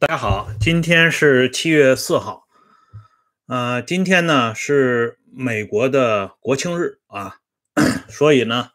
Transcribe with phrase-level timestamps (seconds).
[0.00, 2.46] 大家好，今天是七月四号，
[3.48, 7.38] 呃，今天呢是美国的国庆日啊，
[8.08, 8.70] 所以呢，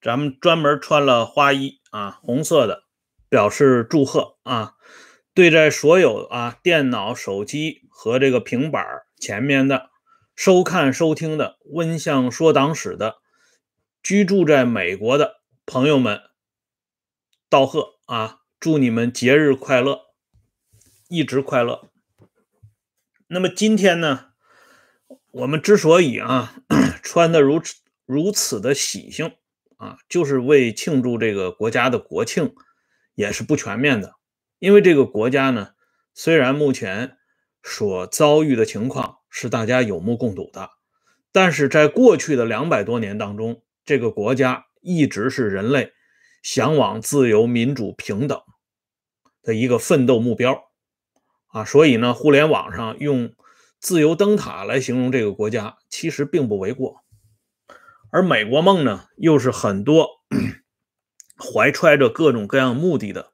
[0.00, 2.84] 咱们专门穿了花衣啊，红色的，
[3.28, 4.72] 表示祝贺啊。
[5.34, 8.82] 对在所有啊电脑、手机和这个平板
[9.20, 9.90] 前面的
[10.34, 13.16] 收看、收听的《温相说党史》的
[14.02, 16.18] 居住在美国的朋友们，
[17.50, 20.11] 道贺啊，祝你们节日快乐！
[21.12, 21.90] 一直快乐。
[23.26, 24.28] 那么今天呢，
[25.30, 26.54] 我们之所以啊
[27.04, 27.74] 穿的如此
[28.06, 29.34] 如此的喜庆
[29.76, 32.54] 啊，就是为庆祝这个国家的国庆，
[33.14, 34.14] 也是不全面的。
[34.58, 35.72] 因为这个国家呢，
[36.14, 37.18] 虽然目前
[37.62, 40.70] 所遭遇的情况是大家有目共睹的，
[41.30, 45.92] 但是在过去的两百多年当中，这个国家一直是人类
[46.42, 48.40] 向往自由、民主、平等
[49.42, 50.71] 的一个奋斗目标。
[51.52, 53.34] 啊，所以呢，互联网上用
[53.78, 57.04] “自由灯塔”来形容这个国家，其实并不为过。
[58.10, 60.08] 而美国梦呢，又是很多
[61.38, 63.32] 怀揣着各种各样目的的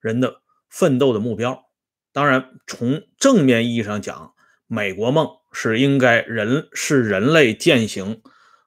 [0.00, 1.64] 人的奋斗的目标。
[2.12, 4.34] 当然，从正面意义上讲，
[4.66, 8.20] 美国梦是应该人是人类践行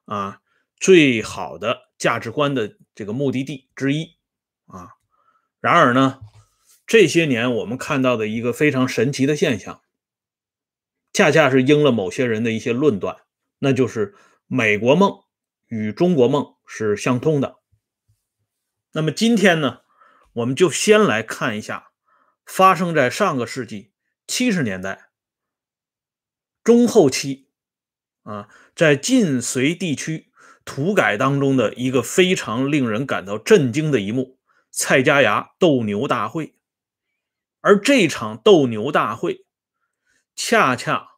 [0.06, 0.40] 啊
[0.78, 4.16] 最好的价值观的这个目的地之一
[4.66, 4.88] 啊。
[5.60, 6.20] 然而呢？
[6.86, 9.82] 这些年我们看到的一个非常神奇的现象，
[11.12, 13.16] 恰恰是应了某些人的一些论断，
[13.60, 14.14] 那就是
[14.46, 15.20] 美国梦
[15.68, 17.56] 与中国梦是相通的。
[18.92, 19.80] 那么今天呢，
[20.34, 21.88] 我们就先来看一下
[22.44, 23.92] 发生在上个世纪
[24.26, 25.08] 七十年代
[26.62, 27.48] 中后期
[28.24, 30.30] 啊，在晋绥地区
[30.64, 34.38] 土改当中的一个非常令人感到震惊的一幕——
[34.70, 36.54] 蔡家崖斗牛大会。
[37.66, 39.46] 而这场斗牛大会，
[40.36, 41.08] 恰恰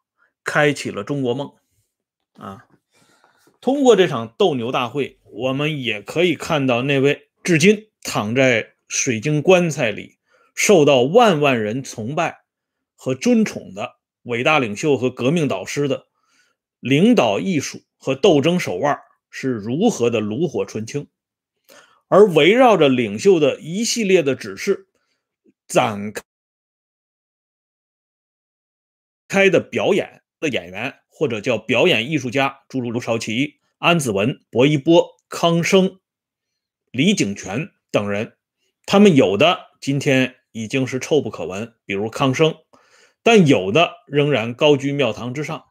[0.44, 1.52] 开启了中国梦
[2.38, 2.68] 啊！
[3.60, 10.18] 通过这场斗牛大会，我们也可以看到那位至今躺在水晶棺材里、
[10.54, 12.44] 受到万万人崇拜
[12.94, 16.06] 和尊崇的伟大领袖和革命导师的
[16.78, 19.00] 领导艺术和斗争手腕
[19.30, 21.08] 是如何的炉火纯青，
[22.06, 24.86] 而围绕着领袖的一系列的指示
[25.66, 26.22] 展开
[29.28, 29.48] 开。
[29.48, 35.98] 的表演的演员，或者叫表演艺术家，诸如刘少奇、安子文、薄一波、康生、
[36.90, 38.36] 李景泉等人，
[38.84, 42.56] 他们有的今天已经是臭不可闻，比如康生，
[43.22, 45.64] 但有的仍然高居庙堂之上。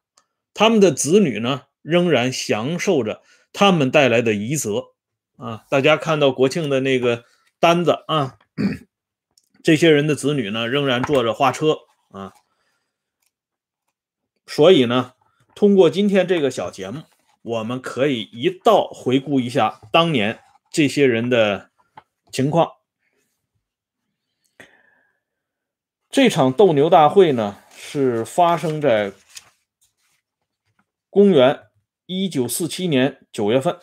[0.54, 3.22] 他们的子女呢，仍然享受着
[3.54, 4.94] 他们带来的遗泽
[5.38, 5.66] 啊！
[5.70, 7.26] 大家看到国庆的那个
[7.60, 8.38] 单子啊，
[9.64, 11.78] 这些人的子女呢，仍然坐着花车
[12.10, 12.34] 啊。
[14.48, 15.14] 所以呢，
[15.56, 17.02] 通过今天这个小节目，
[17.42, 20.40] 我们可以一道回顾一下当年
[20.72, 21.72] 这些人的
[22.32, 22.72] 情况。
[26.10, 29.12] 这场斗牛大会呢，是发生在
[31.10, 31.60] 公元
[32.06, 33.80] 一九四七年九月份，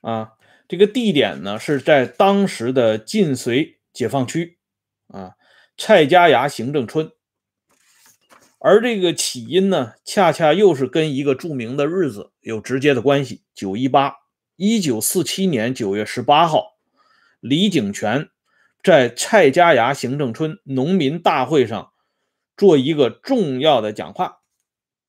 [0.00, 0.34] 啊，
[0.68, 4.58] 这个地点呢是在当时的晋绥解放区，
[5.08, 5.34] 啊，
[5.76, 7.10] 蔡家崖行政村。
[8.64, 13.42] 而这个起因呢，恰恰又是跟一个著名的日子有直接的关系。
[13.52, 14.18] 九一八，
[14.54, 16.76] 一九四七年九月十八号，
[17.40, 18.28] 李景泉
[18.80, 21.92] 在蔡家崖行政村农民大会上
[22.56, 24.42] 做一个重要的讲话，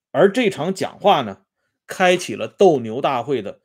[0.09, 1.43] 而这场讲话呢，
[1.85, 3.59] 开启了斗牛大会的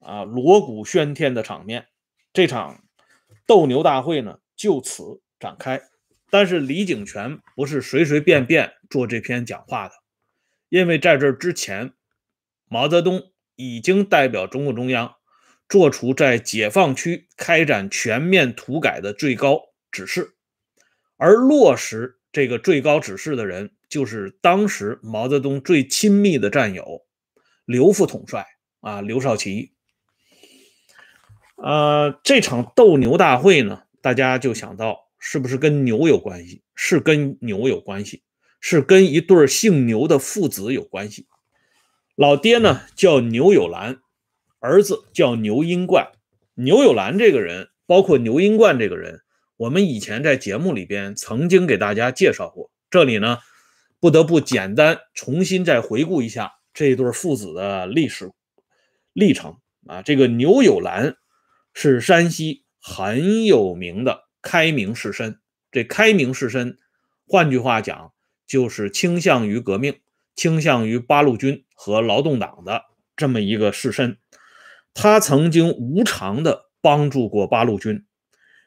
[0.00, 1.86] 啊锣鼓喧天的场面。
[2.32, 2.82] 这场
[3.46, 5.80] 斗牛大会呢，就此展开。
[6.30, 9.94] 但是李景泉不是随随便便做这篇讲话的，
[10.68, 11.94] 因为在这之前，
[12.68, 15.14] 毛泽东已经代表中共中央
[15.68, 20.34] 做出在解放区开展全面土改的最高指示，
[21.16, 27.06] 而落实这个最高指示的人，就是当时毛泽东最亲密的战友
[27.64, 28.46] 刘副统帅
[28.80, 29.72] 啊，刘少奇。
[31.56, 35.07] 呃，这场斗牛大会呢，大家就想到。
[35.18, 36.62] 是不是跟牛有关系？
[36.74, 38.22] 是跟牛有关系，
[38.60, 41.26] 是跟一对姓牛的父子有关系。
[42.14, 43.98] 老爹呢叫牛有兰，
[44.60, 46.12] 儿子叫牛英冠。
[46.54, 49.20] 牛有兰这个人，包括牛英冠这个人，
[49.56, 52.70] 我们以前在节目里边曾经给大家介绍过。
[52.90, 53.38] 这里呢，
[54.00, 58.30] 不得不简单重新再回顾一下这对父子的历史
[59.12, 60.02] 历程啊。
[60.02, 61.16] 这个牛有兰
[61.74, 64.27] 是山西很有名的。
[64.50, 65.36] 开明士绅，
[65.70, 66.78] 这开明士绅
[67.26, 68.14] 换句话讲，
[68.46, 70.00] 就是倾向于革命、
[70.34, 72.84] 倾向于八路军和劳动党的
[73.14, 74.16] 这么一个士绅。
[74.94, 78.06] 他曾经无偿的帮助过八路军，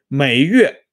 [0.07, 0.83] 每月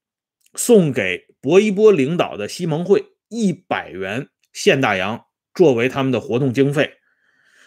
[0.55, 6.95] 送给薄一波领导的西盟会一百元现大洋作为他们的活动经费。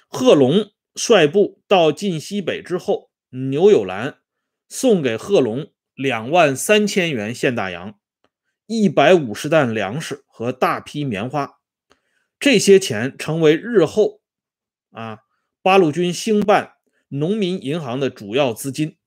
[0.08, 4.18] 贺龙率部到晋西北之后，牛友兰
[4.68, 5.72] 送给贺龙
[6.02, 7.98] 两万三千元现大洋。
[8.68, 11.60] 一百五十担粮食和大批棉花，
[12.40, 14.22] 这些钱成为日后
[14.92, 15.20] 啊
[15.62, 16.76] 八路军兴办
[17.10, 18.98] 农民银行的主要资金。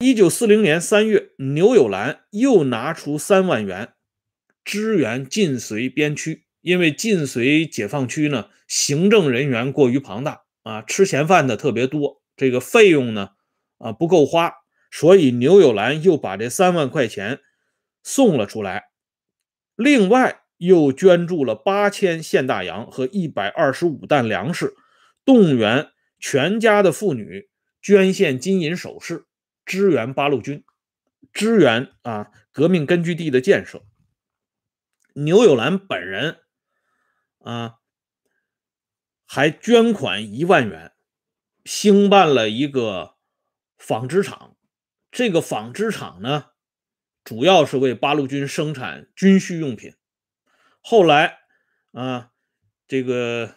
[0.00, 3.94] 一九四零年三月，牛有兰又拿出三万元
[4.62, 13.30] 支援晋绥边区，因为晋绥解放区呢行政人员过于庞大啊，吃闲饭的特别多，这个费用呢
[13.80, 14.54] 啊不够花。
[14.92, 17.40] 所以牛友兰又把这三万块钱
[18.02, 18.90] 送了出来，
[19.76, 24.74] 另外又捐助了八千现大洋和一百二十五担粮食，
[25.24, 27.48] 动员全家的妇女
[27.80, 29.26] 捐献金银首饰，
[29.64, 30.64] 支援八路军，
[31.32, 33.84] 支援啊革命根据地的建设。
[35.14, 36.38] 牛友兰本人
[37.38, 37.76] 啊
[39.24, 40.92] 还捐款一万元，
[41.64, 43.14] 兴办了一个
[43.80, 44.54] 纺织厂。
[45.10, 46.50] 这个纺织厂呢，
[47.24, 49.94] 主要是为八路军生产军需用品。
[50.80, 51.38] 后来
[51.92, 52.30] 啊，
[52.86, 53.56] 这个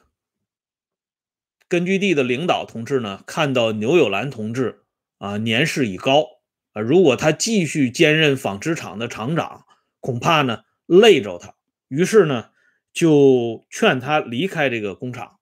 [1.67, 4.83] 根据地的领导同志呢，看到牛有兰同志
[5.19, 6.25] 啊年事已高
[6.71, 9.65] 啊，如果他继续兼任纺织厂的厂长，
[9.99, 11.53] 恐怕呢累着他。
[11.87, 12.49] 于是呢，
[12.91, 15.39] 就劝他离开这个工厂。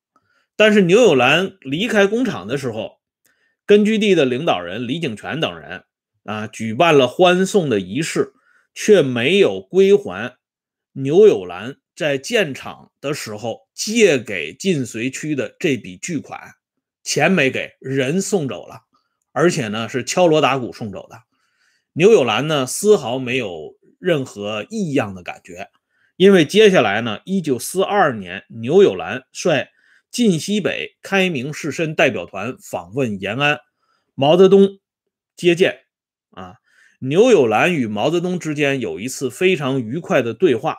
[0.57, 3.00] 但是牛有兰离开工厂的时候，
[3.71, 5.85] 根据地的领导人李景泉等人。
[6.25, 8.33] 啊，举办了欢送的仪式，
[8.73, 10.35] 却没有归还
[10.91, 16.38] 牛有兰在建厂的时候借给晋绥区的这笔巨款，
[17.01, 18.81] 钱没给，人送走了，
[19.31, 21.15] 而且呢是敲锣打鼓送走的。
[21.94, 25.69] 牛有兰呢丝毫没有任何异样的感觉，
[26.17, 29.69] 因为接下来呢，一九四二年，牛有兰率
[30.11, 33.59] 晋西北开明士绅代表团访问延安，
[34.13, 34.79] 毛泽东
[35.35, 35.85] 接见。
[36.31, 36.55] 啊，
[36.99, 40.77] 牛有兰与毛泽东之间有一次非常愉快的对话。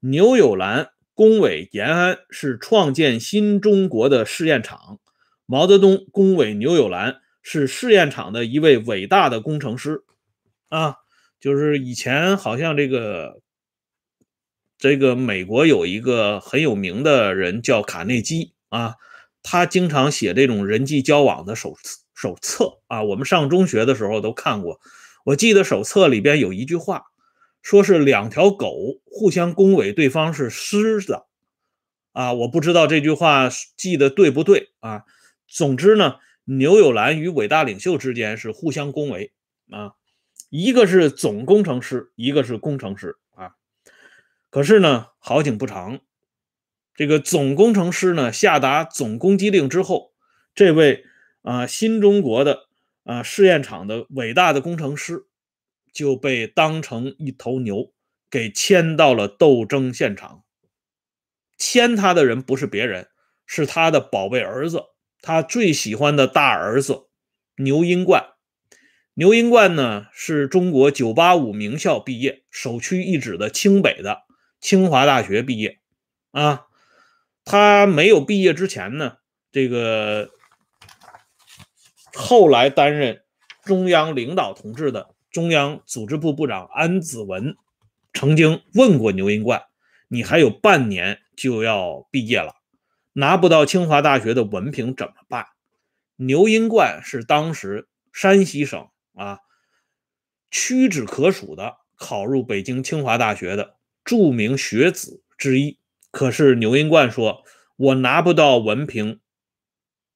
[0.00, 5.00] 牛有兰恭维延安是创建新中国的试验场，
[5.46, 10.04] 毛泽东恭维牛有兰是试验场的一位伟大的工程师。
[10.68, 10.96] 啊，
[11.40, 13.40] 就是以前好像这个
[14.76, 18.94] 这个美国有一个很有名的人叫卡内基啊，
[19.42, 21.74] 他经常写这种人际交往的手
[22.14, 24.80] 手册啊，我们上中学的时候都看过。
[25.24, 27.04] 我记得手册里边有一句话，
[27.62, 31.22] 说是两条狗互相恭维对方是狮子，
[32.12, 35.02] 啊，我不知道这句话记得对不对啊。
[35.48, 39.32] 总之呢，牛友兰与伟大领袖之间是互相恭维
[39.70, 39.92] 啊，
[40.48, 43.52] 一个是总工程师，一个是工程师啊。
[44.50, 46.00] 可是呢，好景不长，
[46.96, 50.12] 这个总工程师呢下达总攻击令之后，
[50.54, 51.04] 这位。
[51.42, 52.66] 啊，新中国的
[53.04, 55.26] 啊试验场的伟大的工程师
[55.92, 57.92] 就被当成一头牛
[58.28, 60.42] 给牵到了斗争现场。
[61.56, 63.06] 牵他的人不是别人，
[63.46, 64.86] 是他的宝贝儿子，
[65.22, 67.06] 他最喜欢的大儿子
[67.58, 68.30] 牛英冠。
[69.14, 74.22] 牛英冠呢，是中国985名校毕业，首屈一指的清北的
[74.60, 75.78] 清华大学毕业。
[76.32, 76.65] 啊，
[77.46, 79.16] 他没有毕业之前呢，
[79.50, 80.30] 这个。
[82.18, 83.22] 后来担任
[83.62, 87.56] 中央领导同志的中央组织部部长安子文，
[88.14, 89.64] 曾经问过牛英冠
[90.08, 92.54] ：“你还有半年就要毕业了，
[93.12, 95.44] 拿不到清华大学的文凭怎么办？”
[96.16, 99.40] 牛英冠是当时山西省啊
[100.50, 103.76] 屈指可数的考入北京清华大学的
[104.06, 105.78] 著名学子之一。
[106.16, 107.44] 可是牛英冠说
[107.76, 109.20] ：“我拿不到文凭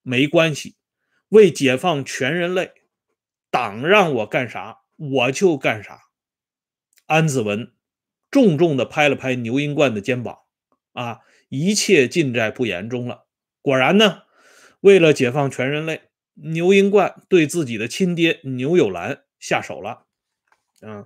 [0.01, 0.77] 没关系。”
[1.29, 2.73] 为解放全人类，
[3.51, 6.05] 党让我干啥我就干啥。
[7.05, 7.75] 安子文
[8.31, 10.39] 重重的拍了拍牛英冠的肩膀，
[10.95, 13.27] 啊，一切尽在不言中了。
[13.61, 14.23] 果然呢，
[14.81, 20.07] 为了解放全人类，牛英冠对自己的亲爹牛有兰下手了。
[20.81, 21.05] 啊，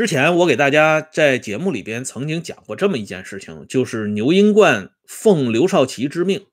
[0.00, 6.46] 之前我给大家在节目里边曾经讲过这么一件事情，就是牛英冠奉刘少奇之命。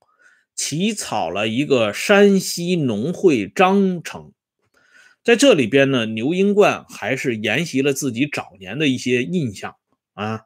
[0.54, 4.34] 起草了一个山西农会章程，
[5.24, 9.77] 在这里边呢，牛英冠还是沿袭了自己早年的一些印象
[10.13, 10.42] 啊，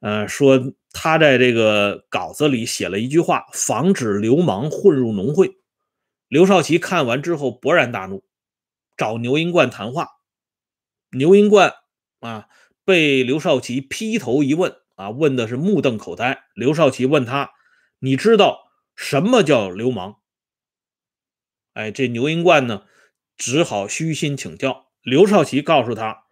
[0.00, 5.52] 呃，说他在这个稿子里写了一句话，防止流氓混入农会。
[6.26, 8.24] 刘少奇看完之后勃然大怒，
[8.96, 10.08] 找牛英冠谈话。
[11.12, 11.72] 牛英冠
[12.24, 12.48] 啊，
[12.86, 16.44] 被刘少奇劈头一问啊，问的是目瞪口呆。
[16.54, 17.50] 刘少奇问他
[18.00, 20.16] ：“你知道什么叫流氓？”
[21.74, 22.84] 哎，这牛英冠呢？
[23.36, 24.86] 只好虚心请教。
[25.02, 26.24] 刘少奇告诉他：“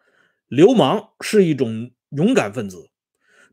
[0.49, 2.89] 流氓是一种勇敢分子。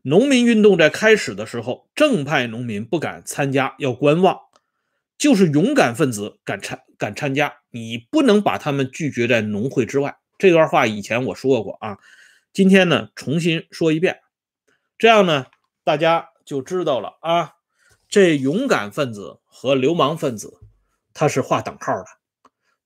[0.02, 4.48] 农民运动在开始的时候，正派农民不敢参加，要观望；
[5.18, 11.98] 就是勇敢分子敢参敢参加，你不能把他们拒绝在农会之外。”这段话以前我说过啊，
[12.52, 14.20] 今天呢重新说一遍，
[14.98, 15.46] 这样呢
[15.84, 17.52] 大家就知道了啊。
[18.08, 20.52] 这勇敢分子和流氓分子，
[21.14, 22.06] 他是划等号的。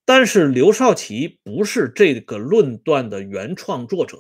[0.05, 4.19] 但是刘少奇不是这个论断的原创作者，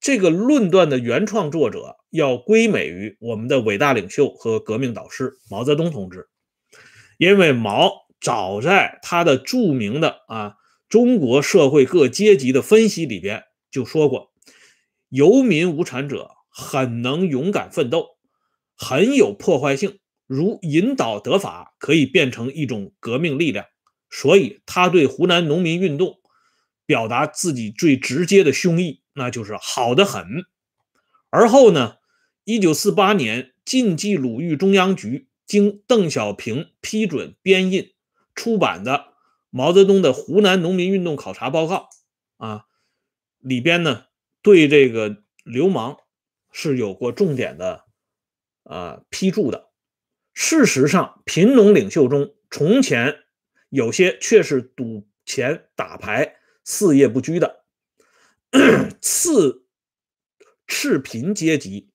[0.00, 6.28] 这个论断的原创作者要归美于我们的伟大领袖和革命导师毛泽东同志，
[7.18, 10.56] 因为毛早在他的著名的啊
[10.88, 14.32] 中国社会各阶级的分析里边就说过，
[15.08, 18.10] 游民无产者很能勇敢奋斗，
[18.76, 23.66] 很有破坏性，如引导得法，可以变成一种革命力量。
[24.10, 26.20] 所以，他对湖南农民运动
[26.86, 30.44] 表达自己最直接的胸臆，那就是好的很。
[31.30, 31.96] 而后呢，
[32.44, 37.92] 一九四八年，晋冀鲁豫中央局经邓小平批准编印
[38.36, 38.92] 出版的
[39.50, 41.88] 《毛泽东的湖南农民运动考察报告》
[42.46, 42.66] 啊，
[43.44, 44.06] 里边呢，
[44.42, 45.98] 对这个流氓
[46.50, 47.84] 是有过重点的
[48.64, 49.70] 啊批注的。
[50.32, 53.20] 事实上，贫农领袖中，从前。
[53.70, 57.64] 有些却是赌钱打牌、四业不居的
[59.02, 59.66] 次
[60.68, 61.90] 赤贫阶级，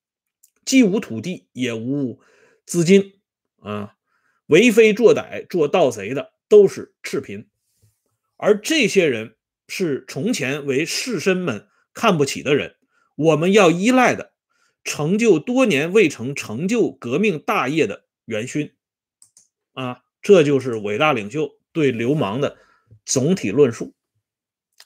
[0.66, 2.20] 既无土地，也无
[2.66, 3.22] 资金
[3.62, 3.96] 啊，
[4.44, 7.48] 为非作歹、做盗贼的都是赤贫，
[8.36, 9.38] 而这些人
[9.70, 12.76] 是从前为士绅们看不起的人，
[13.16, 14.34] 我们要依赖的，
[14.84, 18.74] 成就多年未曾成就革命大业的元勋
[19.72, 21.58] 啊，这就是伟大领袖。
[21.72, 22.56] 对流氓的
[23.06, 23.94] 总体论述，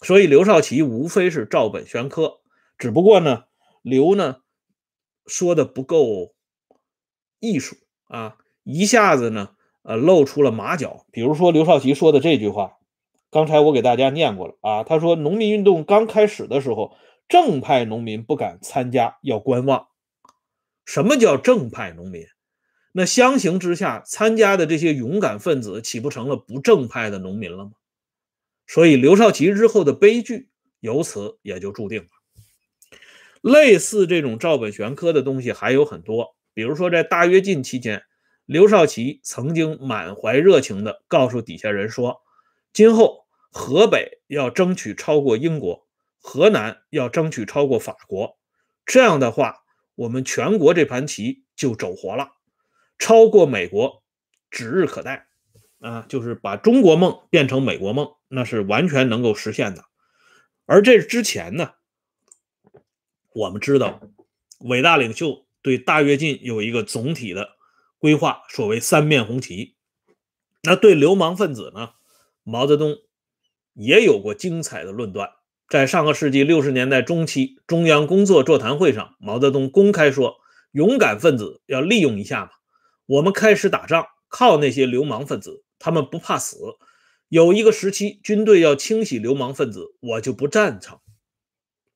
[0.03, 2.41] 所以刘少奇无非是照本宣科，
[2.76, 3.45] 只不过呢，
[3.81, 4.43] 刘呢
[5.25, 6.35] 说的不够
[7.41, 11.07] 艺术啊，一下子呢，呃，露出了马脚。
[11.11, 12.76] 比如说刘少奇说的这句话，
[13.35, 16.97] 刚才我给大家念过了啊，他说农民运动刚开始的时候，
[17.29, 19.88] 正派农民不敢参加，要观望。
[20.85, 22.26] 什么叫正派农民？
[22.93, 27.73] 那相形之下，参加的这些勇敢分子岂不成了不正派的农民了吗？
[28.69, 30.49] 所以刘少奇日后的悲剧
[30.79, 32.09] 由此也就注定了。
[33.41, 38.05] 类似这种照本宣科的东西还有很多，比如说在大跃进期间，
[38.47, 42.23] 刘少奇曾经满怀热情地告诉底下人说
[42.73, 43.24] ：“今后
[43.57, 45.87] 河北要争取超过英国，
[46.19, 48.37] 河南要争取超过法国，
[48.85, 49.63] 这样的话，
[49.95, 52.33] 我们全国这盘棋就走活了。”
[52.99, 54.03] 超过美国
[54.51, 55.29] 指日可待
[55.81, 56.05] 啊！
[56.09, 59.85] 就是把中国梦变成美国梦，那是完全能够实现的。
[60.67, 61.75] 而这之前呢，
[63.33, 64.01] 我们知道
[64.61, 67.57] 伟大领袖对大跃进有一个总体的
[67.99, 69.77] 规划，所谓三面红旗。
[70.63, 71.95] 那对流氓分子呢，
[72.43, 72.97] 毛泽东
[73.75, 75.31] 也有过精彩的论断。
[75.69, 80.37] 在上个世纪六十年代中期，中央工作座谈会上，毛泽东公开说
[80.73, 82.50] ：“勇敢分子要利用一下嘛。”
[83.07, 86.57] 我们开始打仗，靠那些流氓分子，他们不怕死。
[87.28, 90.99] 有一个时期，军队要清洗流氓分子，我就不赞成。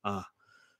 [0.00, 0.26] 啊，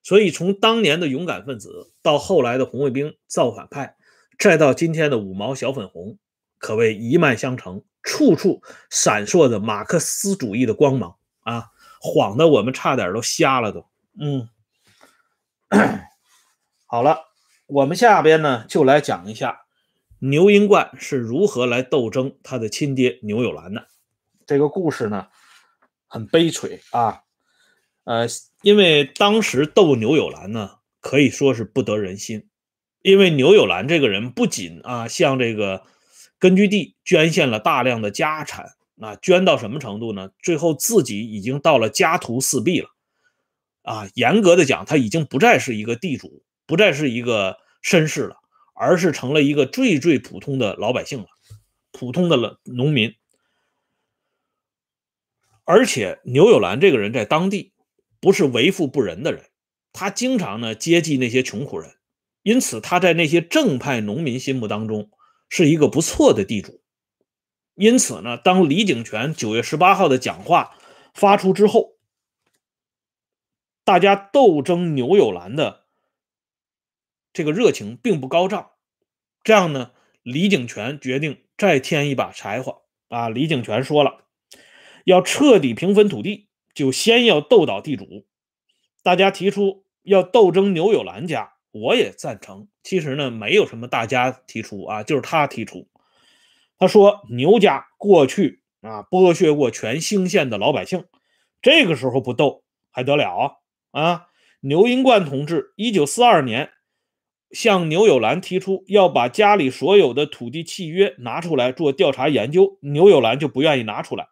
[0.03, 3.97] 所以从当年的勇敢分子，到后来的红卫兵造反派，
[4.39, 6.19] 再到今天的五毛小粉红，
[6.59, 11.67] 可谓一脉相承，处处闪烁着马克思主义的光芒啊，
[12.01, 13.87] 晃得我们差点都瞎了都。
[14.19, 14.49] 嗯，
[16.87, 17.19] 好了，
[17.67, 19.61] 我们下边呢就来讲一下。
[20.21, 23.87] 牛英冠是如何来斗争他的亲爹牛有兰的？
[24.47, 25.29] 这个故事呢，
[26.09, 27.21] 很悲催啊。
[28.05, 28.27] 呃，
[28.63, 32.49] 因为当时斗牛有兰呢，可以说是不得人心。
[33.03, 35.85] 因为牛有兰这个人不仅啊像这个
[36.39, 40.31] 根据地捐献了大量的家产，啊，捐到什么程度呢？
[40.41, 42.89] 最后自己已经到了家徒四壁了。
[43.83, 48.37] 啊，严格的讲，他已经不再是一个地主，不再是一个绅士了。
[48.81, 51.27] 而是成了一个最最普通的老百姓了，
[51.91, 53.13] 普通的了农民。
[55.65, 57.73] 而且牛有兰这个人在当地
[58.21, 59.47] 不是为富不仁的人，
[59.93, 61.97] 他经常呢接济那些穷苦人，
[62.45, 65.11] 因此他在那些正派农民心目当中
[65.49, 66.81] 是一个不错的地主。
[67.75, 70.77] 因此呢，当李景泉九月十八号的讲话
[71.15, 71.97] 发出之后，
[73.85, 75.85] 大家斗争牛有兰的
[77.33, 78.71] 这个热情并不高涨。
[79.45, 83.29] 这样呢，李景全决定再添一把柴火啊！
[83.29, 84.25] 李景全说了，
[85.05, 88.27] 要彻底平分土地，就先要斗倒地主。
[89.03, 92.69] 大家提出要斗争牛有兰家，我也赞成。
[92.83, 95.89] 其实呢，没有什么大家提出啊，就是他提出。
[96.79, 101.05] 他说牛家过去啊剥削过全兴县的老百姓，
[101.61, 104.29] 这个时候不斗还得了啊？
[104.61, 106.71] 牛英冠同志一九四二年。
[107.51, 114.29] 向牛有兰提出要把家里所有的土地契约拿出来做调查研究，牛有兰就不愿意拿出来。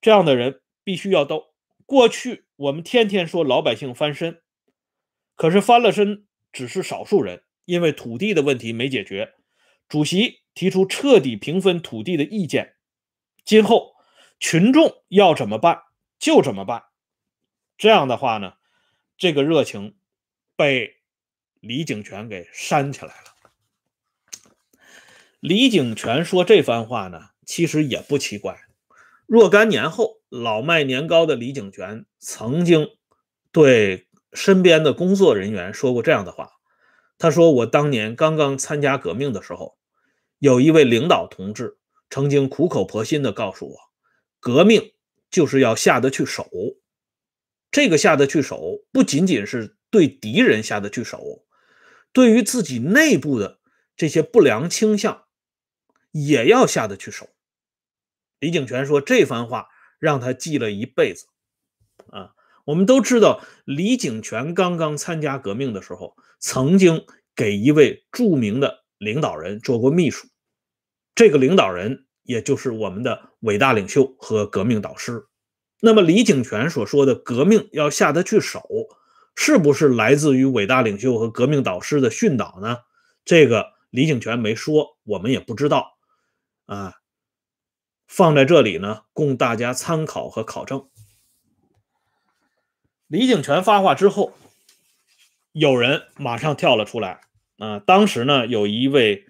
[0.00, 1.48] 这样的人必须要斗。
[1.84, 4.40] 过去我们天天说老百姓翻身，
[5.42, 9.34] 可是翻了身只是少数人，因为土地的问题没解决。
[9.88, 12.76] 主席提出彻底平分土地的意见，
[13.44, 13.96] 今后
[14.38, 15.82] 群众要怎么办
[16.16, 16.84] 就怎么办。
[17.76, 18.52] 这样的话呢，
[19.18, 19.96] 这个热情
[20.54, 21.00] 被。
[21.58, 23.50] 李景全给煽起来了。
[25.40, 28.60] 李景全说这番话呢，其实也不奇怪。
[29.26, 32.88] 若干年后，老卖年糕的李景全曾经
[33.52, 36.50] 对身边的工作人员说过这样的话
[37.18, 39.76] ：“他说，我当年刚刚参加革命的时候，
[40.38, 41.78] 有一位领导同志
[42.10, 43.76] 曾经苦口婆心地告诉我，
[44.40, 44.92] 革命
[45.30, 46.50] 就是要下得去手。
[47.70, 51.44] 这个下得去手，不仅仅是对敌人下得去手。”
[52.14, 53.58] 对于自己内部的
[53.96, 55.24] 这些不良倾向，
[56.10, 57.30] 也要下得去手。
[58.38, 59.68] 李景全说这番话
[59.98, 61.24] 让他记了一辈子。
[62.10, 70.28] 啊，我们都知道，李井泉刚刚参加革命的时候，曾经给一位著名的领导人做过秘书。
[71.14, 75.24] 这个领导人也就是我们的伟大领袖和革命导师。
[75.80, 78.62] 那么，李井泉所说的革命要下得去手。
[79.34, 82.76] 是不是来自于伟大领袖和革命导师的训导呢？
[83.24, 85.94] 这个李井泉没说，我们也不知道
[86.66, 86.94] 啊。
[88.06, 90.86] 放在这里呢，供大家参考和考证。
[93.12, 94.32] 李景全发话之后，
[95.52, 97.20] 有人马上跳了出来
[97.58, 97.78] 啊。
[97.78, 99.26] 当时呢，有一位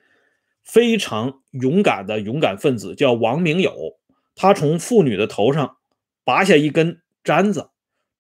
[0.63, 3.99] 非常勇敢的勇敢分子叫王明友，
[4.37, 5.79] 他从妇女的头上
[6.23, 7.71] 拔下一根簪子。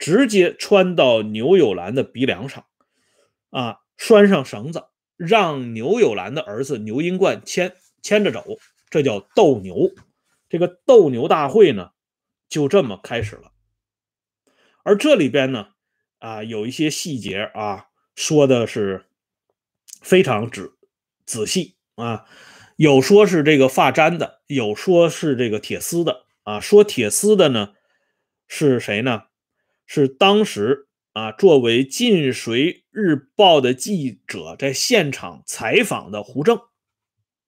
[0.01, 2.65] 直接穿到牛有兰的鼻梁上，
[3.51, 8.45] 啊，拴上绳子，让牛有兰的儿子牛英冠牵牵着走，
[8.91, 9.93] 这叫斗牛。
[10.49, 11.91] 这个斗牛大会呢，
[12.49, 13.52] 就这么开始了。
[14.83, 15.69] 而这里边呢，
[16.19, 19.07] 啊，有一些细节啊，说的是
[20.01, 20.71] 非常仔
[21.25, 22.25] 仔细啊，
[22.77, 26.59] 有说是这个发簪的，有说是这个铁丝的啊。
[26.59, 27.75] 说铁丝的呢，
[28.49, 29.23] 是谁呢？
[29.87, 36.59] 是当时啊，作为《晋绥日报》的记者在现场采访的胡正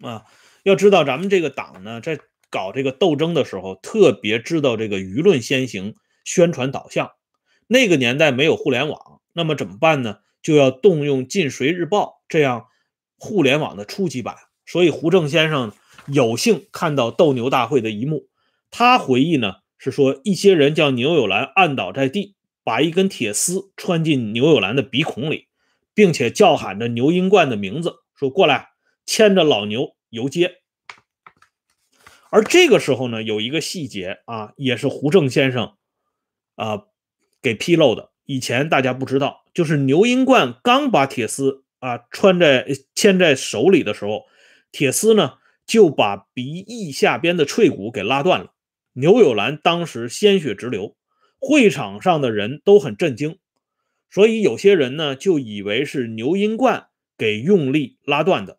[0.00, 0.24] 啊。
[0.62, 2.18] 要知道，咱们这个党呢，在
[2.48, 7.10] 搞这个斗争的时候，特别知道这个舆论先行、宣传导向。
[7.66, 10.18] 那个年代没有互联网，那么怎么办呢？
[10.42, 12.66] 就要动用《晋水日报》这样
[13.16, 14.36] 互联网的初级版。
[14.66, 15.72] 所以，胡正先生
[16.06, 18.28] 有幸看到斗牛大会的一幕，
[18.70, 19.56] 他回忆呢。
[19.76, 25.48] 是说，一些人将牛友兰按倒在地，把一根铁丝穿进牛友兰的鼻孔里，
[25.92, 28.70] 并且叫喊着牛英冠的名字，说：“过来，
[29.04, 30.62] 牵着老牛游街。”
[32.30, 35.74] 而这个时候呢，有一个细节啊，也是胡正先生
[36.54, 36.84] 啊
[37.44, 38.10] 给披露的。
[38.24, 44.24] 以前大家不知道，就是牛英冠刚把铁丝啊穿在牵在手里的时候，
[44.72, 45.34] 铁丝呢
[45.66, 48.54] 就把鼻翼下边的脆骨给拉断了。
[48.94, 50.96] 牛友兰当时鲜血直流，
[51.38, 53.38] 会场上的人都很震惊，
[54.08, 56.86] 所以有些人呢就以为是牛英冠
[57.18, 58.58] 给用力拉断的。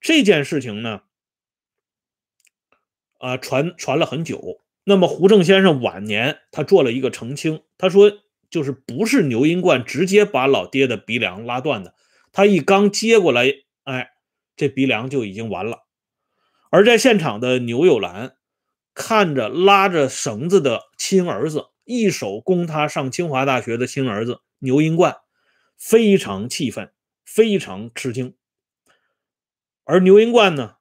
[0.00, 1.00] 这件事情呢，
[3.18, 4.60] 啊传传了很久。
[4.88, 8.10] 那么胡正先生晚年他做了一个澄清，他说
[8.48, 11.94] 就是不是牛英冠直接把老爹的鼻梁拉断的，
[12.32, 13.52] 他一刚接过来，
[13.84, 14.10] 哎，
[14.56, 15.84] 这鼻梁就已经完了。
[16.70, 18.34] 而在现场的牛友兰。
[19.00, 25.18] 看着拉着绳子的亲儿子，一手供他上清华大学的亲儿子牛英冠，
[25.76, 26.90] 非常气愤，
[27.24, 28.34] 非常吃惊。
[29.84, 30.78] 而牛英冠呢，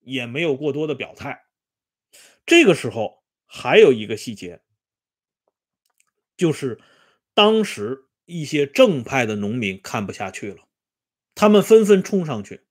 [0.00, 1.40] 也没有过多的表态。
[2.44, 3.17] 这个时候
[3.50, 4.60] 还有一个细节，
[6.36, 6.78] 就是
[7.32, 10.58] 当时一些正派的农民看不下去了，
[11.34, 12.66] 他们纷纷冲上去，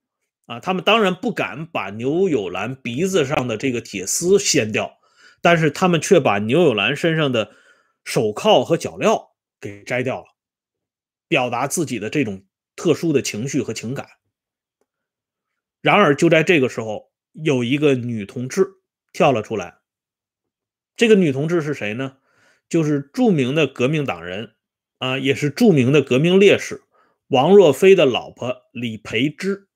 [0.46, 4.98] 啊，他们当然不敢把牛有兰鼻子上的这个铁丝掀掉，
[5.42, 7.56] 但是他们却把牛有兰身上的
[8.04, 10.26] 手铐和脚镣给摘掉了，
[11.26, 14.08] 表达自己的这种特殊的情绪和情感。
[15.80, 18.64] 然而，就在这个时候，有一个女同志
[19.12, 19.77] 跳了出来。
[20.98, 22.16] 这个女同志是谁呢？
[22.68, 24.56] 就是著名的革命党人
[24.98, 26.82] 啊，也是著名的革命烈士
[27.28, 29.68] 王若飞的老婆李培芝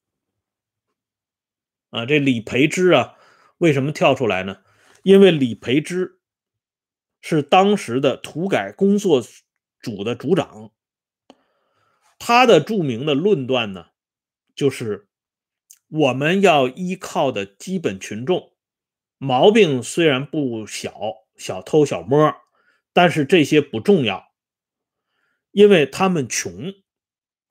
[1.90, 2.04] 啊。
[2.04, 3.16] 这李培芝啊，
[3.58, 4.62] 为什么跳出来呢？
[5.04, 6.18] 因为李培芝
[7.20, 9.22] 是当时的土改工作
[9.80, 10.72] 组的组长，
[12.18, 13.86] 他的著名的论断呢，
[14.56, 15.08] 就是
[15.86, 18.51] 我们要依靠的基本群众。
[19.24, 20.92] 毛病虽然不小，
[21.36, 22.34] 小偷小摸，
[22.92, 24.32] 但是这些不重要，
[25.52, 26.74] 因为他们穷，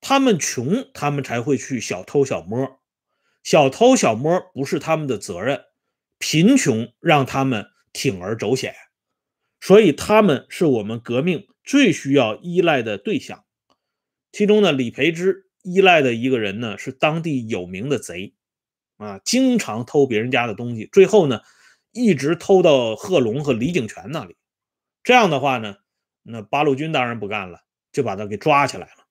[0.01, 2.81] 他们穷，他们才会去小偷小摸，
[3.41, 5.61] 小偷小摸不是他们的责任，
[6.19, 8.75] 贫穷让他们铤而走险，
[9.61, 13.45] 所以他们是我们革命最需要依赖的对象。
[14.33, 18.33] 其中呢，李培之依赖的一个人呢，是当地有名的贼，
[18.97, 21.39] 啊，经常偷别人家的东西，最后呢。
[21.91, 24.35] 一直偷到贺龙和李景泉那里，
[25.03, 25.75] 这样的话呢，
[26.23, 27.59] 那八路军当然不干了，
[27.91, 29.05] 就把他给抓起来了。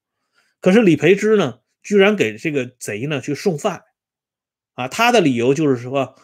[0.60, 3.82] 可是李培之呢，居然给这个贼呢去送饭，
[4.74, 6.16] 啊，他的理由就是说，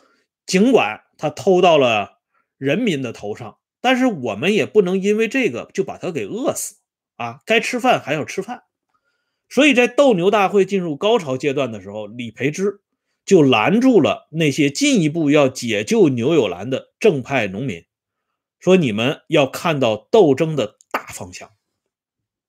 [0.47, 2.21] 尽管他偷到了
[2.57, 6.77] 人民的头上，但是我们也不能因为这个就把他给饿死
[7.17, 8.63] 啊，该吃饭还要吃饭。
[9.49, 12.81] 所以在斗牛大会进入高潮阶段的时候，李培之。
[13.27, 17.85] 就拦住了那些进一步要解救牛有兰的正派农民，
[18.61, 21.51] 说：“你们要看到斗争的大方向，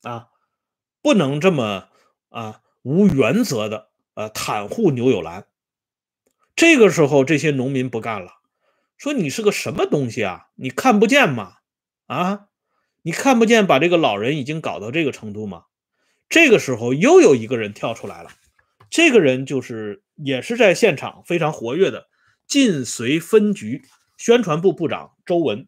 [0.04, 0.28] 啊，
[1.02, 1.90] 不能这么
[2.30, 5.48] 啊无原则的呃袒护牛有兰。”
[6.56, 8.34] 这个时候，这些农民不干了，
[8.98, 10.50] 说：“你是个什么东西啊？
[10.56, 11.56] 你看不见吗？
[12.06, 12.48] 啊，
[13.02, 15.64] 你看不见把这个老人已经搞到这个程度吗？”
[16.30, 18.30] 这个时候，又有一个人跳出来了。
[18.90, 22.08] 这个人就是也是在现场非常活跃的
[22.48, 23.84] 晋绥分局
[24.18, 25.68] 宣传部部长周文，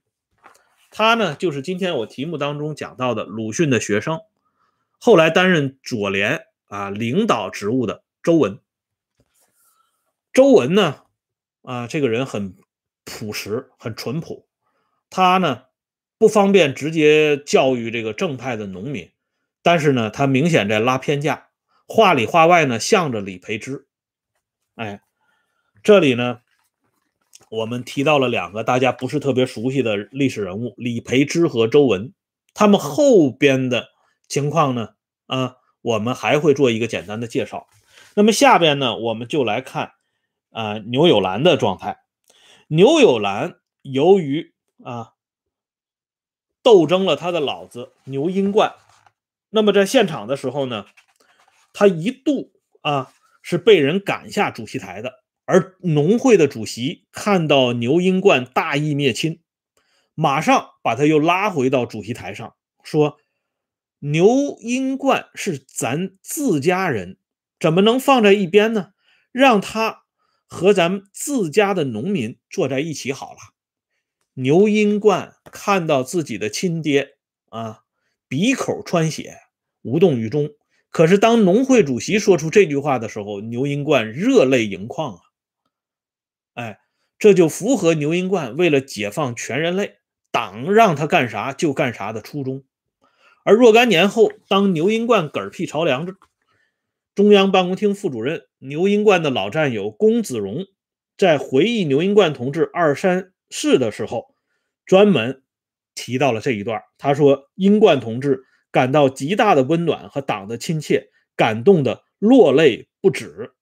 [0.90, 4.22] 他呢就是今天我题目当中讲到的鲁迅的学生，
[4.98, 8.60] 后来担任左联啊领导职务的周文。
[10.32, 11.04] 周文呢
[11.62, 12.56] 啊这个人很
[13.04, 14.48] 朴实很淳朴，
[15.10, 15.64] 他呢
[16.18, 19.12] 不方便直接教育这个正派的农民，
[19.62, 21.49] 但是呢他明显在拉偏架。
[21.92, 23.88] 话里话外呢，向着李培之。
[24.76, 25.02] 哎，
[25.82, 26.42] 这里呢，
[27.50, 32.14] 我们提到了两个大家不是特别熟悉的历史人物，李培之和周文。
[32.54, 33.90] 他们后边的
[34.28, 34.90] 情况呢，
[35.26, 37.68] 啊，我们还会做一个简单的介绍。
[38.14, 39.94] 那么下边呢，我们就来看
[40.52, 42.02] 啊牛友兰的状态。
[42.68, 45.14] 牛友兰由于啊
[46.62, 48.76] 斗争了他的老子牛英冠，
[49.50, 50.86] 那么在现场的时候呢。
[51.74, 52.52] 他一度
[52.82, 59.42] 啊是被人赶下主席台的，而农会的主席看到牛英冠大义灭亲，
[60.16, 63.18] 马上把他又拉回到主席台上，说
[64.00, 67.18] ：“牛英冠是咱自家人，
[67.60, 68.94] 怎么能放在一边呢？
[69.32, 70.04] 让他
[70.46, 73.40] 和咱们自家的农民坐在一起好了。”
[74.36, 77.18] 牛英冠看到自己的亲爹
[77.50, 77.84] 啊
[78.28, 79.38] 鼻口穿血，
[79.82, 80.52] 无动于衷。
[80.92, 85.22] 可是，当农会主席说出这句话的时候，牛英冠热泪盈眶啊！
[86.56, 86.80] 哎，
[87.20, 89.98] 这就符合牛英冠为了解放全人类，
[90.32, 92.64] 党让他干啥就干啥的初衷。
[93.44, 96.18] 而若干年后，当牛英冠嗝屁朝梁，
[97.14, 100.66] 中央办公厅副主任牛英冠的老战友龚子荣
[101.18, 104.34] 在回忆牛英冠同志二三事的时候，
[104.88, 105.44] 专门
[105.94, 106.82] 提到了这一段。
[106.98, 113.54] 他说：“英冠同志。”感到极大的温暖和党的亲切，感动的落泪不止。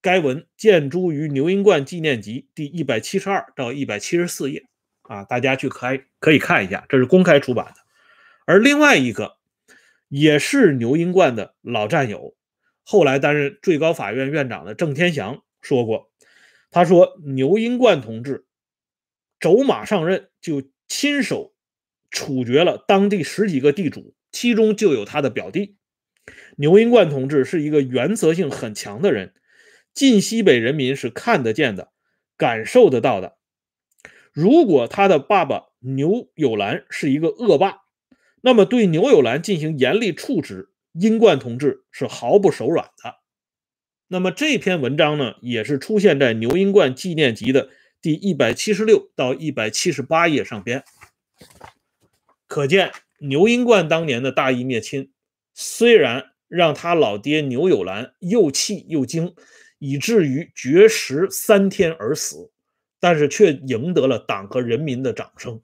[0.00, 4.66] 该文见诸于牛英冠纪念集第一百七十二到一百七十四页，
[5.02, 7.80] 啊，大家去开可以看一下，这是公开出版的。
[8.44, 9.38] 而另外一个
[10.08, 12.36] 也是牛英冠的老战友，
[12.84, 16.12] 后来担任最高法院院长的郑天祥说过，
[16.70, 18.46] 他说牛英冠同志
[19.40, 21.52] 走马上任就亲手
[22.12, 24.14] 处决了当地十几个地主。
[24.36, 25.76] 其中就有他的表弟
[26.56, 29.32] 牛英冠同志，是一个原则性很强的人，
[29.94, 31.88] 晋西北人民是看得见的、
[32.36, 33.38] 感受得到的。
[34.34, 37.78] 如果他的爸爸牛有兰是一个恶霸，
[38.42, 43.14] 那么对牛有兰进行严厉处置，英冠同志是毫不手软的。
[44.08, 47.70] 那么这篇文章呢，也是出现在牛英冠纪念集的
[48.02, 50.84] 第一百七十六到一百七十八页上边。
[52.46, 55.10] 可见牛英冠当年的大义灭亲，
[55.54, 59.34] 虽然让他老爹牛有兰又气又惊，
[59.78, 62.50] 以至于绝食三天而死，
[63.00, 65.60] 但是却赢得了党和人民的掌声。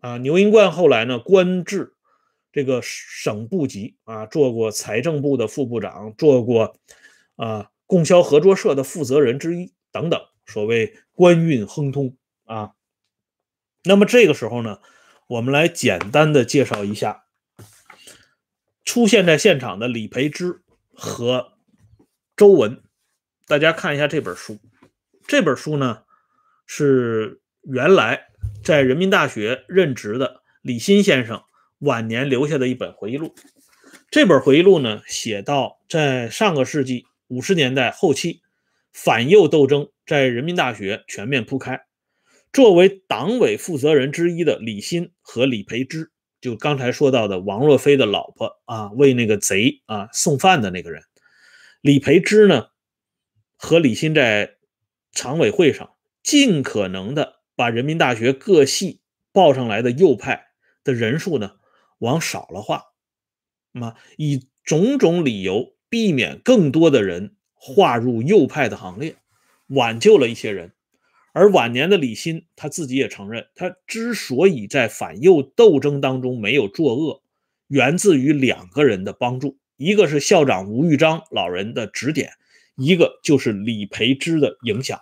[0.00, 1.94] 啊，牛英冠后来呢，官至
[2.52, 6.76] 这个省部级啊，做过财政部的副部长，做过
[7.36, 12.72] 啊供销合作社的负责人之一等等，所谓官运亨通啊。
[13.84, 14.78] 那么这个时候呢？
[15.28, 17.24] 我们来简单的介绍一下
[18.84, 20.62] 出现在现场的李培之
[20.94, 21.54] 和
[22.36, 22.80] 周文。
[23.48, 24.60] 大家看一下这本书，
[25.26, 26.04] 这本书呢
[26.66, 28.28] 是原来
[28.62, 31.42] 在人民大学任职的李新先生
[31.78, 33.34] 晚年留下的一本回忆录。
[34.10, 38.42] 这本回忆录呢写到，在上个世纪五十年代后期，
[38.92, 41.85] 反右斗争在人民大学全面铺开。
[42.56, 51.02] 作为党委负责人之一的李欣和李培之，就刚才说到的王若飞的老婆啊，为那个贼啊送饭的那个人，
[51.82, 52.68] 李培之呢，
[53.58, 54.56] 和李欣在
[55.12, 59.02] 常委会上尽可能的把人民大学各系
[59.34, 60.46] 报上来的右派
[60.82, 61.56] 的人数呢
[61.98, 62.84] 往少了划，
[63.72, 69.16] 那么以种种理由避免更多的人划入右派的行列，
[69.66, 70.72] 挽救了一些人。
[71.38, 77.22] 而晚年的李欣，他自己也承认，他之所以在反右斗争当中没有作恶，
[77.66, 82.32] 源自于两个人的帮助，一个是校长吴玉章老人的指点，
[82.74, 84.98] 一个就是李培之的影响。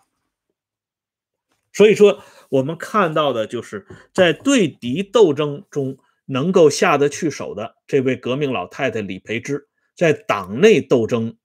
[1.72, 11.36] 所以说，我们看到的就是在对敌斗争中能够下得去手的这位革命老太太李培之，在党内斗争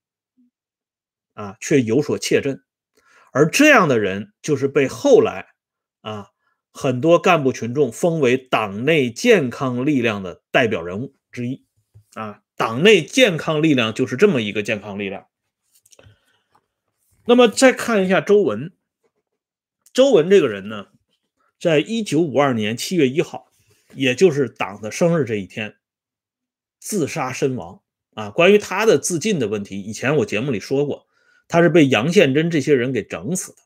[1.35, 2.63] 啊却有所怯阵。
[3.31, 5.47] 而这样的人，就是被后来
[6.01, 6.29] 啊
[6.71, 11.65] 很多干部群众封为党内健康力量的代表人物之一
[12.13, 12.41] 啊。
[12.55, 15.27] 党内健康力量就是这么一个健康力量。
[17.25, 18.73] 那么再看一下周文，
[19.93, 20.87] 周文这个人呢，
[21.59, 23.51] 在一九五二年七月一号，
[23.93, 25.75] 也就是党的生日这一天，
[26.79, 27.81] 自杀身亡
[28.15, 28.29] 啊。
[28.29, 31.07] 关于他的自尽的问题，以前我节目里说过。
[31.49, 33.57] 他是被杨宪珍这些人给整死的。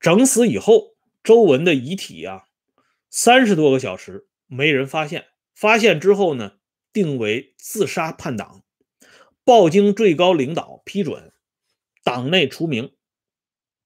[0.00, 2.44] 整死以后，周文的遗体啊，
[3.10, 5.26] 三十多个小时没人发现。
[5.54, 6.54] 发现之后呢，
[6.92, 8.64] 定为自杀叛党，
[9.44, 11.32] 报经最高领导批准，
[12.02, 12.92] 党内除名，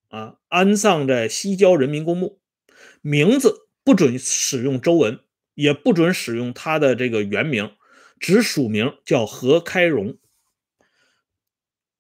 [0.09, 2.39] 啊，安葬在西郊人民公墓，
[3.03, 5.21] 名字不准使用周文，
[5.55, 7.75] 也不准使用他的这个原名，
[8.21, 10.17] 只署名叫何开荣。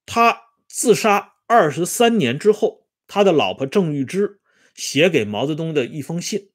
[0.07, 4.40] 他自杀二十三年之后，他的老婆郑玉芝
[4.75, 6.51] 写给毛泽东的一封信，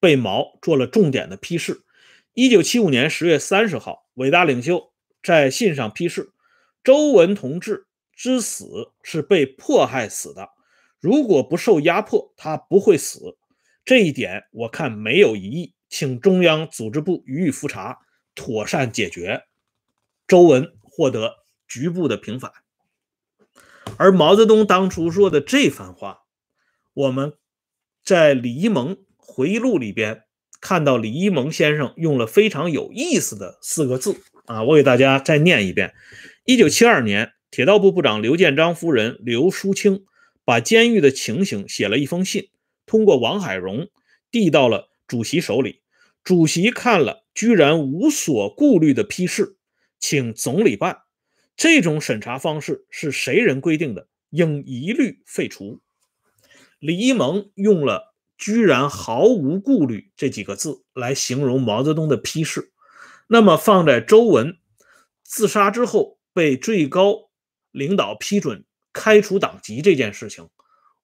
[0.00, 1.82] 被毛做了重点的批示。
[2.32, 6.32] 一九七五年十月三十号，伟大领袖在信上批示：
[6.82, 10.48] 周文同志之死是被迫害死的，
[10.98, 13.36] 如果不受压迫，他不会死。
[13.84, 17.98] 这一点我看没有疑义，请中央组织部予以复查，
[18.34, 19.44] 妥善解决。
[20.26, 22.50] 周文获得局部的平反。
[23.96, 26.20] 而毛泽东当初说的这番话，
[26.92, 27.34] 我们
[28.04, 30.22] 在李一蒙回忆录里边
[30.60, 34.16] 看到，李一蒙先生用了非常有意思的四个字
[34.46, 35.94] 啊，我给大家再念一遍：
[36.44, 40.04] 一九七二年，铁道部部长刘建章夫人刘淑清
[40.44, 42.48] 把监狱的情形写了一封信，
[42.86, 43.88] 通过王海荣
[44.30, 45.82] 递到了主席手里，
[46.22, 49.56] 主席看了，居然无所顾虑的批示，
[49.98, 51.03] 请总理办。
[51.56, 54.08] 这种审查方式是谁人规定的？
[54.30, 55.80] 应一律废除。
[56.80, 62.72] 李一蒙用了“居然毫无顾虑”这几个字来形容毛泽东的批示。
[63.28, 64.58] 那么放在周文
[65.22, 67.30] 自杀之后被最高
[67.70, 70.48] 领导批准开除党籍这件事情，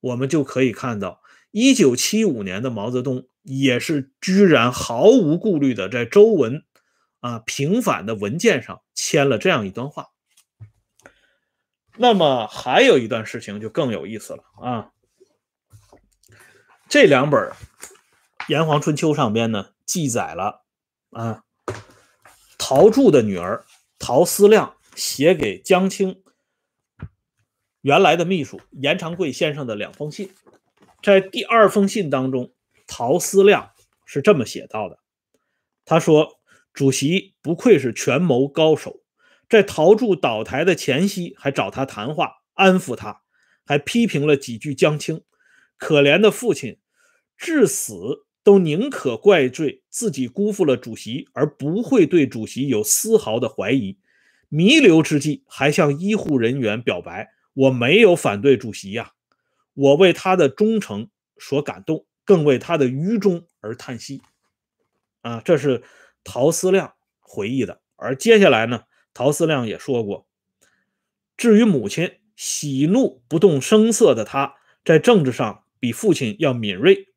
[0.00, 6.64] 我们就可以看到，一九七五年的毛泽东也是居然毫无顾虑的在周文
[7.20, 10.08] 啊平反的文件上签了这样一段话。
[11.96, 14.90] 那么还有一段事情就更有意思了啊！
[16.88, 17.40] 这两本
[18.48, 20.64] 《炎黄春秋》上边呢记载了
[21.10, 21.44] 啊，
[22.58, 23.64] 陶铸的女儿
[23.98, 26.22] 陶思亮写给江青
[27.80, 30.32] 原来的秘书严长贵先生的两封信
[31.02, 32.52] 在第二封信当中，
[32.86, 33.72] 陶思亮
[34.04, 34.98] 是这么写到的
[35.86, 36.40] ：“他说，
[36.72, 38.99] 主席不愧是权谋高手，
[39.50, 43.22] 在陶铸倒台的前夕还找他谈话，安抚他，
[43.66, 45.22] 还批评了几句江青。
[45.76, 46.78] 可怜的父亲，
[47.36, 53.98] 至死都宁可怪罪自己辜负了主席，而不会对主席有丝毫的怀疑。
[54.48, 59.12] 弥留之际，还向医护人员表白：我没有反对主席呀。”
[59.74, 61.08] 我为他的忠诚
[61.38, 64.20] 所感动，更为他的愚忠而叹息。
[65.22, 65.82] 啊，这是
[66.22, 67.80] 陶思亮回忆的。
[67.96, 70.26] 而接下来呢，陶思亮也说过，
[71.36, 77.08] 至于母亲，喜怒不动声色的他，在政治上比父亲要敏锐。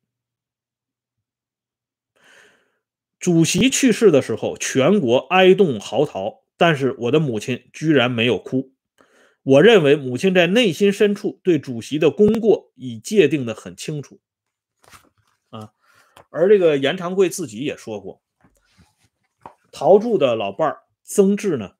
[3.18, 8.74] 主席去世的时候，全国哀动嚎啕，但是我的母亲居然没有哭。
[9.42, 14.20] 我认为母亲在内心深处对主席的功过已界定的很清楚，
[15.50, 15.72] 啊，
[16.30, 18.22] 而这个严长贵自己也说过，
[19.70, 21.74] 陶铸的老伴儿曾志呢，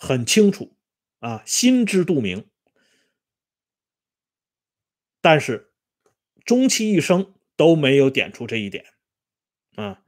[0.00, 0.74] 很清楚，
[1.20, 2.46] 啊，心知肚明，
[5.20, 5.70] 但是
[6.44, 8.86] 终其一生都没有点出这一点，
[9.76, 10.02] 啊，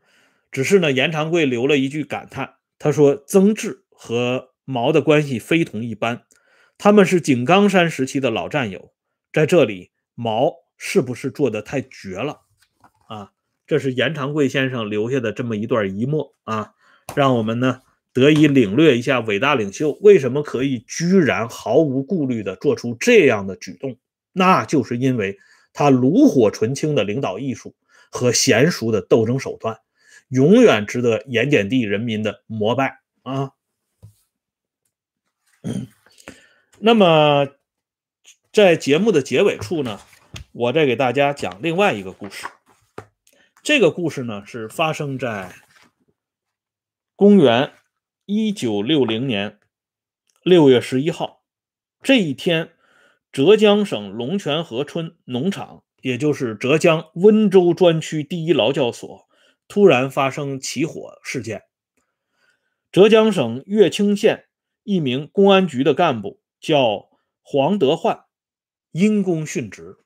[0.51, 4.49] 只是呢，严长贵留了一句感叹，他说曾志和。
[4.65, 6.25] 毛的关系非同一般，
[6.79, 8.95] 他们是井冈山时期的老战友，
[9.33, 12.43] 在这里，毛是不是做的太绝了
[13.09, 13.33] 啊？
[13.67, 16.75] 这是严长贵先生留下的这么一段遗墨啊，
[17.17, 23.97] 让我们呢得以领略一下伟大领袖为什么可以居然毫无顾虑地做出这样的举动，
[24.33, 25.39] 那就是因为
[25.73, 27.75] 他炉火纯青的领导艺术
[28.11, 29.79] 和娴熟的斗争手段，
[30.29, 33.53] 永远值得盐碱地人民的膜拜啊！
[36.79, 37.49] 那么，
[38.53, 40.01] 在节目的结尾处呢，
[40.53, 42.47] 我再给大家讲另外一个故事。
[43.63, 45.55] 这个故事呢，是发生在
[47.15, 47.73] 公元
[48.35, 49.59] 一九六零年
[50.43, 51.43] 六月十一号
[52.03, 52.71] 这一天，
[53.31, 59.29] 浙江省龙泉河村农场，也就是浙江温州专区第一劳教所，
[59.69, 61.65] 突然发生起火事件。
[62.91, 64.47] 浙江省乐清县。
[64.85, 67.09] 一名公安局的干部叫
[67.41, 68.25] 黄德焕，
[68.91, 69.99] 因公殉职。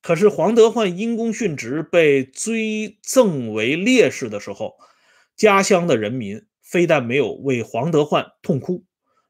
[0.00, 4.76] 可是黄德焕因公殉职被追赠为烈士的时候，
[5.34, 8.84] 家乡的人民非但没有为黄德焕痛哭，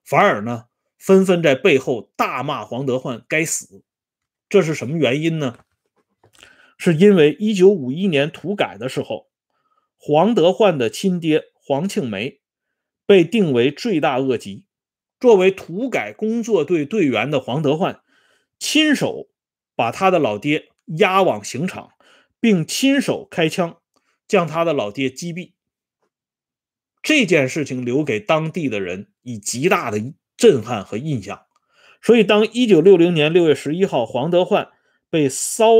[0.05, 0.65] 反而呢
[0.99, 3.85] 纷纷在背后大骂黄德焕该死。
[4.49, 5.59] 这是什么原因呢？
[6.77, 9.29] 是因为一九五一年土改的时候，
[9.97, 12.41] 黄德焕的亲爹黄庆梅。
[13.07, 14.67] 被定为罪大恶极。
[15.19, 18.03] 作为土改工作队队员的黄德焕，
[18.59, 19.31] 亲手
[19.75, 21.93] 把他的老爹押往刑场，
[22.39, 23.81] 并亲手开枪
[24.27, 25.53] 将他的老爹击毙。
[27.03, 29.99] 这件事情留给当地的人以极大的
[30.37, 31.47] 震撼和印象。
[32.01, 34.71] 所以，当一九六零年六月十一号黄德焕
[35.11, 35.73] 被烧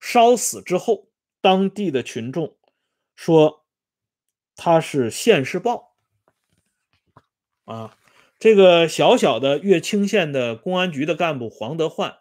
[0.00, 1.08] 烧死之后，
[1.40, 2.56] 当地的群众
[3.14, 3.66] 说
[4.56, 5.96] 他是现世报。
[7.64, 7.96] 啊，
[8.38, 12.16] 这个小小的乐清县的公安局的干部黄德焕，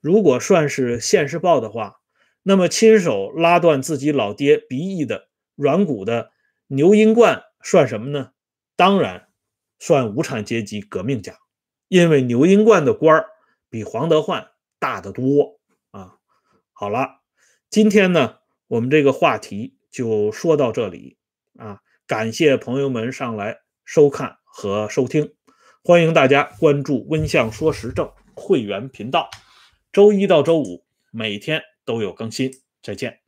[0.00, 2.00] 如果算是现世报的话，
[2.42, 6.32] 那么亲手拉断自己老爹鼻翼的软骨的
[6.68, 8.30] 牛英冠算什么呢？
[8.76, 9.28] 当然
[9.78, 11.36] 算无产阶级革命家，
[11.88, 13.26] 因为牛英冠的官儿
[13.68, 15.58] 比黄德焕大得多
[15.90, 16.18] 啊。
[16.72, 17.20] 好了，
[17.68, 21.18] 今天呢，我们这个话题就说到这里
[21.58, 24.38] 啊，感谢朋友们上来收看。
[24.60, 25.34] 和收听，
[25.84, 29.30] 欢迎大家关注“温相说时政”会员频道，
[29.92, 32.50] 周一到周五每天都有更新。
[32.82, 33.27] 再见。